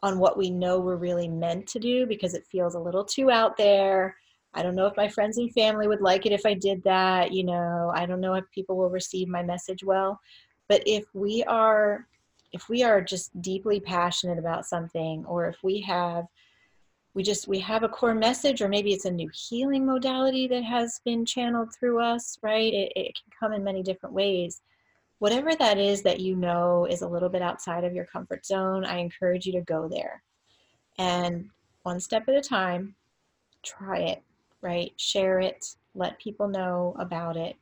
[0.03, 3.31] on what we know we're really meant to do because it feels a little too
[3.31, 4.15] out there
[4.55, 7.31] I don't know if my friends and family would like it if I did that.
[7.31, 10.19] You know, I don't know if people will receive my message well.
[10.67, 12.07] But if we are
[12.55, 16.25] if we are just deeply passionate about something or if we have
[17.13, 20.63] we just we have a core message or maybe it's a new healing modality that
[20.63, 24.61] has been channeled through us right it, it can come in many different ways
[25.19, 28.85] whatever that is that you know is a little bit outside of your comfort zone
[28.85, 30.23] i encourage you to go there
[30.97, 31.49] and
[31.83, 32.95] one step at a time
[33.63, 34.23] try it
[34.61, 34.91] right?
[34.97, 37.55] Share it, let people know about it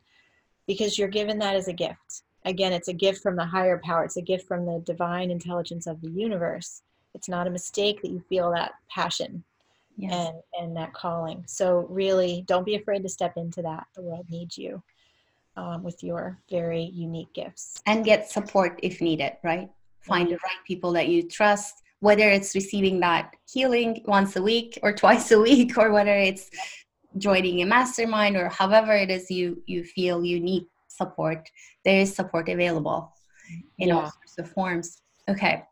[0.68, 2.24] because you're given that as a gift.
[2.46, 5.88] Again, it's a gift from the higher power, it's a gift from the divine intelligence
[5.88, 6.82] of the universe.
[7.14, 9.44] It's not a mistake that you feel that passion
[9.98, 10.12] yes.
[10.14, 11.44] and, and that calling.
[11.48, 13.86] So, really, don't be afraid to step into that.
[13.96, 14.82] The world needs you.
[15.56, 17.80] Um, with your very unique gifts.
[17.86, 19.70] And get support if needed, right?
[20.02, 24.80] Find the right people that you trust, whether it's receiving that healing once a week
[24.82, 26.50] or twice a week, or whether it's
[27.18, 31.50] joining a mastermind or however it is you you feel you need support
[31.86, 33.12] there is support available
[33.78, 33.96] in yeah.
[33.96, 35.02] all sorts of forms.
[35.28, 35.64] Okay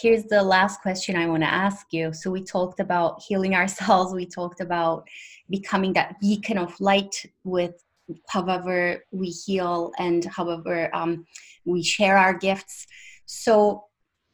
[0.00, 2.12] here's the last question i want to ask you.
[2.12, 5.08] So we talked about healing ourselves we talked about
[5.48, 7.14] becoming that beacon of light
[7.44, 7.82] with
[8.28, 11.26] however we heal and however um,
[11.64, 12.86] we share our gifts.
[13.26, 13.84] So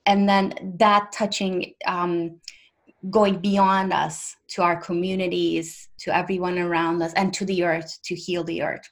[0.06, 2.40] and then that touching um,
[3.10, 8.14] going beyond us to our communities to everyone around us and to the earth to
[8.14, 8.88] heal the earth.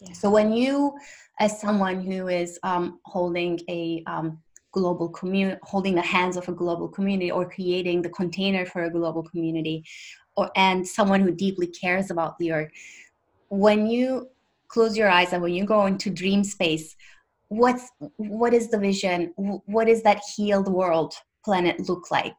[0.00, 0.12] Yeah.
[0.12, 0.96] so when you
[1.40, 4.38] as someone who is um, holding a um,
[4.72, 8.90] global community holding the hands of a global community or creating the container for a
[8.90, 9.82] global community
[10.36, 12.70] or and someone who deeply cares about the earth
[13.48, 14.28] when you
[14.68, 16.94] close your eyes and when you go into dream space
[17.48, 19.32] what's what is the vision?
[19.36, 22.34] What is that healed world planet look like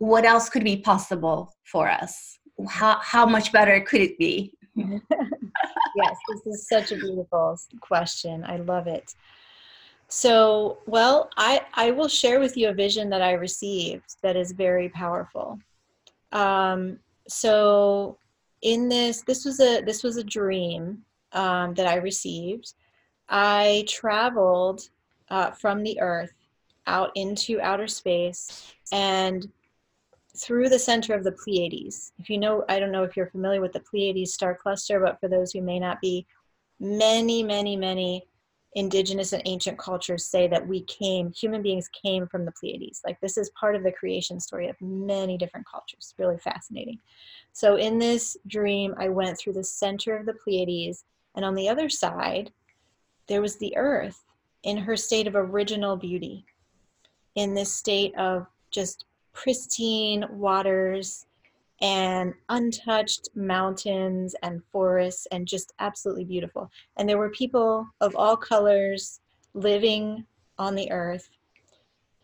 [0.00, 2.38] what else could be possible for us?
[2.68, 4.54] How, how much better could it be?
[4.74, 8.42] yes, this is such a beautiful question.
[8.46, 9.14] I love it.
[10.08, 14.52] So, well, I, I will share with you a vision that I received that is
[14.52, 15.58] very powerful.
[16.32, 16.98] Um,
[17.28, 18.16] so,
[18.62, 22.72] in this, this was a this was a dream um, that I received.
[23.28, 24.88] I traveled
[25.28, 26.32] uh, from the Earth
[26.86, 29.46] out into outer space, and
[30.36, 32.12] through the center of the Pleiades.
[32.18, 35.18] If you know, I don't know if you're familiar with the Pleiades star cluster, but
[35.20, 36.26] for those who may not be,
[36.78, 38.24] many, many, many
[38.74, 43.00] indigenous and ancient cultures say that we came, human beings came from the Pleiades.
[43.04, 46.14] Like this is part of the creation story of many different cultures.
[46.18, 47.00] Really fascinating.
[47.52, 51.04] So in this dream, I went through the center of the Pleiades,
[51.34, 52.52] and on the other side,
[53.26, 54.24] there was the earth
[54.62, 56.44] in her state of original beauty,
[57.34, 61.26] in this state of just pristine waters
[61.80, 66.70] and untouched mountains and forests and just absolutely beautiful.
[66.96, 69.20] And there were people of all colors
[69.54, 70.26] living
[70.58, 71.30] on the earth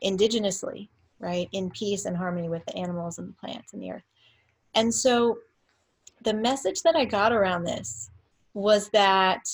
[0.04, 0.88] indigenously,
[1.18, 4.04] right, in peace and harmony with the animals and the plants and the earth.
[4.74, 5.38] And so
[6.22, 8.10] the message that I got around this
[8.52, 9.48] was that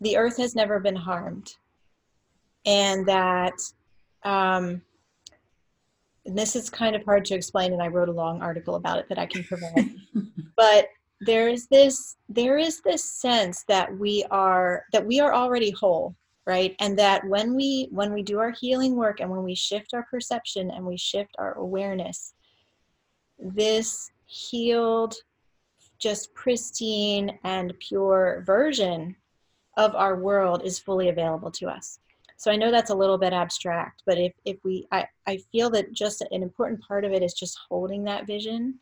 [0.00, 1.56] the earth has never been harmed.
[2.64, 3.54] and that
[4.24, 4.82] um,
[6.26, 8.98] and this is kind of hard to explain and i wrote a long article about
[8.98, 9.90] it that i can provide.
[10.54, 10.88] But
[11.20, 16.14] there is this there is this sense that we are that we are already whole
[16.46, 16.74] right?
[16.80, 20.04] And that when we when we do our healing work and when we shift our
[20.10, 22.34] perception and we shift our awareness
[23.38, 25.14] this healed
[25.98, 29.14] just pristine and pure version
[29.76, 31.98] of our world is fully available to us
[32.42, 35.70] so i know that's a little bit abstract but if, if we I, I feel
[35.70, 38.78] that just an important part of it is just holding that vision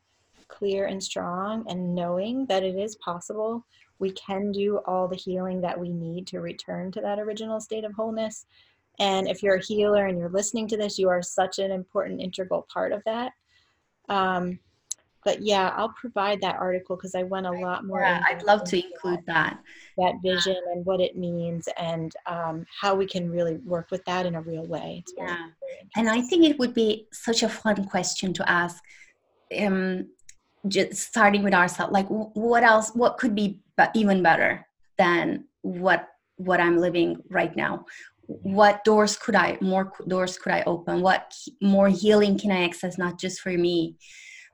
[0.50, 3.64] clear and strong and knowing that it is possible.
[3.98, 7.84] We can do all the healing that we need to return to that original state
[7.84, 8.46] of wholeness.
[8.98, 12.20] And if you're a healer and you're listening to this you are such an important
[12.20, 13.32] integral part of that.
[14.08, 14.58] Um,
[15.24, 18.64] but yeah i'll provide that article because i went a lot more yeah, i'd love
[18.64, 19.58] to include that.
[19.98, 24.24] That vision and what it means and um, how we can really work with that
[24.24, 25.02] in a real way.
[25.02, 25.48] It's yeah.
[25.96, 28.82] and i think it would be such a fun question to ask
[29.58, 30.08] um,
[30.68, 33.60] just starting with ourselves like what else what could be
[33.94, 34.66] even better
[34.98, 37.84] than what what i'm living right now?
[38.26, 41.02] What doors could i more doors could i open?
[41.02, 43.96] What more healing can i access not just for me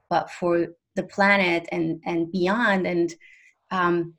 [0.09, 2.86] but for the planet and and beyond.
[2.86, 3.14] And
[3.70, 4.14] um,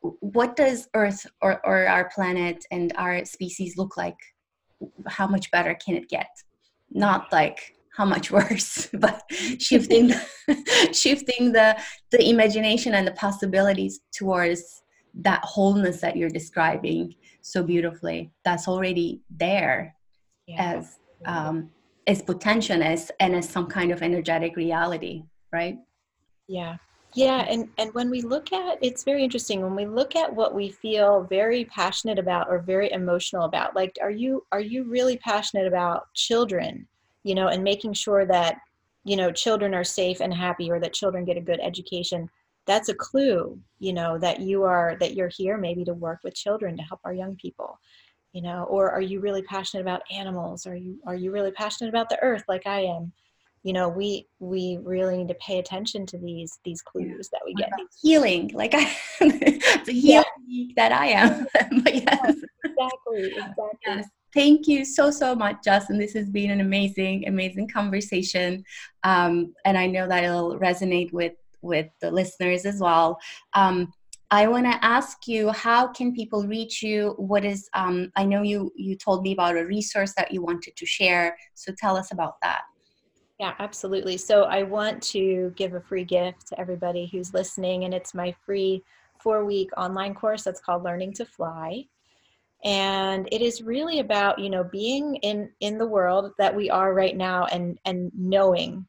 [0.00, 4.16] what does earth or, or our planet and our species look like?
[5.06, 6.28] How much better can it get?
[6.90, 9.22] Not like how much worse but
[9.58, 10.12] shifting
[10.92, 11.76] shifting the
[12.10, 14.82] the imagination and the possibilities towards
[15.14, 18.32] that wholeness that you're describing so beautifully.
[18.44, 19.94] That's already there
[20.46, 20.74] yeah.
[20.76, 21.70] as um,
[22.06, 25.78] as potential as and as some kind of energetic reality right
[26.48, 26.76] yeah
[27.14, 30.54] yeah and and when we look at it's very interesting when we look at what
[30.54, 35.16] we feel very passionate about or very emotional about like are you are you really
[35.18, 36.86] passionate about children
[37.24, 38.58] you know, and making sure that,
[39.02, 42.30] you know, children are safe and happy or that children get a good education.
[42.66, 46.34] That's a clue, you know, that you are, that you're here maybe to work with
[46.34, 47.78] children to help our young people
[48.34, 51.88] you know or are you really passionate about animals are you are you really passionate
[51.88, 53.10] about the earth like i am
[53.62, 57.54] you know we we really need to pay attention to these these clues that we
[57.54, 57.70] get
[58.02, 58.84] healing like i
[59.20, 60.72] the healing yeah.
[60.76, 61.46] that i am
[61.82, 62.34] but yes.
[62.64, 64.06] exactly exactly yes.
[64.34, 65.96] Thank you so, so much, Jocelyn.
[65.96, 68.64] This has been an amazing, amazing conversation.
[69.04, 73.16] Um, and I know that it'll resonate with, with the listeners as well.
[73.52, 73.92] Um,
[74.34, 77.14] I want to ask you, how can people reach you?
[77.18, 80.74] What is, um, I know you, you told me about a resource that you wanted
[80.76, 81.36] to share.
[81.54, 82.62] So tell us about that.
[83.38, 84.16] Yeah, absolutely.
[84.16, 88.34] So I want to give a free gift to everybody who's listening, and it's my
[88.44, 88.82] free
[89.20, 91.84] four week online course that's called Learning to Fly
[92.64, 96.94] and it is really about you know being in in the world that we are
[96.94, 98.86] right now and and knowing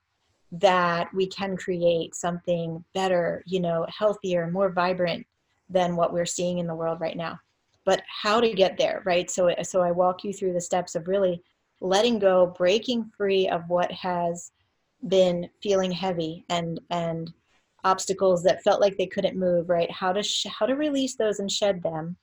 [0.52, 5.26] that we can create something better you know healthier more vibrant
[5.70, 7.40] than what we're seeing in the world right now.
[7.86, 9.30] But how to get there right?
[9.30, 11.42] So so i walk you through the steps of really
[11.82, 14.52] letting go breaking free of what has
[15.08, 17.34] been feeling heavy and and
[17.84, 19.92] obstacles that felt like they couldn't move right?
[19.92, 22.18] How to sh- how to release those and shed them.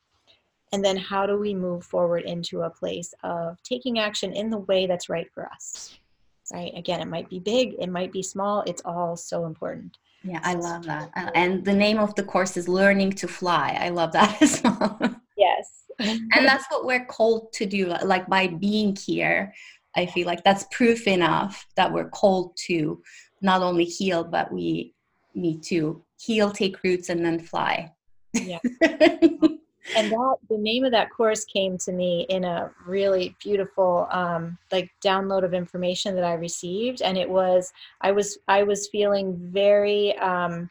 [0.72, 4.58] And then how do we move forward into a place of taking action in the
[4.58, 5.98] way that's right for us
[6.52, 6.72] right?
[6.76, 10.54] Again it might be big it might be small it's all so important yeah i
[10.54, 11.10] love that.
[11.34, 13.76] And the name of the course is learning to fly.
[13.80, 14.98] I love that as well.
[15.36, 15.84] Yes.
[15.98, 19.52] And that's what we're called to do like by being here
[19.94, 23.00] i feel like that's proof enough that we're called to
[23.42, 24.94] not only heal but we
[25.34, 27.90] need to heal take roots and then fly.
[28.32, 28.58] Yeah
[29.96, 34.56] and that the name of that course came to me in a really beautiful um,
[34.70, 37.02] like download of information that i received.
[37.02, 40.70] And it was i was i was feeling very um,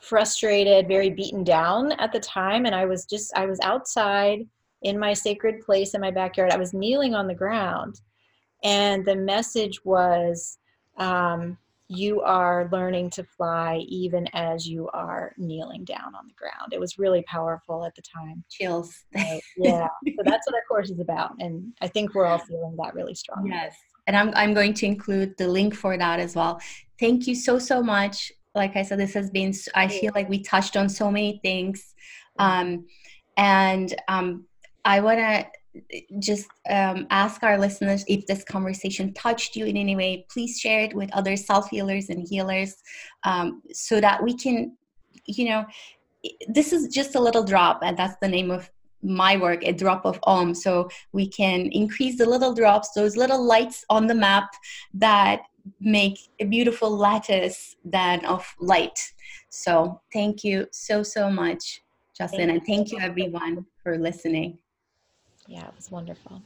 [0.00, 2.66] frustrated very beaten down at the time.
[2.66, 4.46] And i was just i was outside
[4.82, 6.52] in my sacred place in my backyard.
[6.52, 8.00] I was kneeling on the ground.
[8.62, 10.58] And the message was
[10.96, 11.56] um,
[11.90, 16.72] you are learning to fly even as you are kneeling down on the ground.
[16.72, 18.44] It was really powerful at the time.
[18.48, 19.04] Chills.
[19.14, 19.40] Right?
[19.56, 19.88] Yeah.
[20.06, 21.32] so that's what our course is about.
[21.40, 23.46] And I think we're all feeling that really strong.
[23.46, 23.74] Yes.
[24.06, 26.60] And I'm, I'm going to include the link for that as well.
[27.00, 28.30] Thank you so, so much.
[28.54, 31.94] Like I said, this has been, I feel like we touched on so many things.
[32.38, 32.86] Um,
[33.36, 34.46] and um,
[34.84, 35.46] I want to
[36.18, 40.26] just um, ask our listeners if this conversation touched you in any way.
[40.30, 42.76] Please share it with other self healers and healers
[43.24, 44.76] um, so that we can,
[45.26, 45.64] you know,
[46.48, 48.70] this is just a little drop, and that's the name of
[49.02, 50.54] my work a drop of om.
[50.54, 54.50] So we can increase the little drops those little lights on the map
[54.94, 55.42] that
[55.80, 58.98] make a beautiful lattice then of light.
[59.48, 61.82] So thank you so so much
[62.20, 64.58] jocelyn and thank you everyone for listening
[65.50, 66.42] yeah it was wonderful